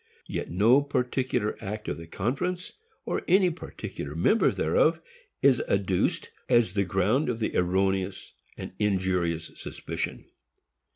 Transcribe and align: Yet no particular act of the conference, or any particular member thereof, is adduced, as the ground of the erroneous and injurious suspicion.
Yet 0.27 0.49
no 0.49 0.81
particular 0.81 1.55
act 1.63 1.87
of 1.87 1.99
the 1.99 2.07
conference, 2.07 2.73
or 3.05 3.21
any 3.27 3.51
particular 3.51 4.15
member 4.15 4.49
thereof, 4.51 4.99
is 5.43 5.61
adduced, 5.69 6.31
as 6.49 6.73
the 6.73 6.85
ground 6.85 7.29
of 7.29 7.39
the 7.39 7.55
erroneous 7.55 8.33
and 8.57 8.73
injurious 8.79 9.51
suspicion. 9.53 10.25